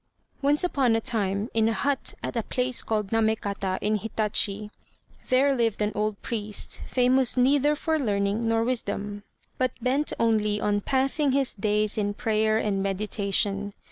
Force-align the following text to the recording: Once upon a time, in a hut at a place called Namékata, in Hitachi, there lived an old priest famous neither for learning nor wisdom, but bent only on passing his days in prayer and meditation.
Once 0.41 0.63
upon 0.63 0.95
a 0.95 0.99
time, 0.99 1.47
in 1.53 1.69
a 1.69 1.73
hut 1.73 2.15
at 2.23 2.35
a 2.35 2.41
place 2.41 2.81
called 2.81 3.11
Namékata, 3.11 3.77
in 3.81 3.97
Hitachi, 3.97 4.71
there 5.29 5.55
lived 5.55 5.79
an 5.79 5.91
old 5.93 6.19
priest 6.23 6.81
famous 6.87 7.37
neither 7.37 7.75
for 7.75 7.99
learning 7.99 8.41
nor 8.47 8.63
wisdom, 8.63 9.21
but 9.59 9.73
bent 9.79 10.11
only 10.19 10.59
on 10.59 10.81
passing 10.81 11.33
his 11.33 11.53
days 11.53 11.99
in 11.99 12.15
prayer 12.15 12.57
and 12.57 12.81
meditation. 12.81 13.73